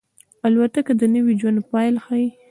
[0.47, 2.27] الوتکه د نوي ژوند پیل ښيي.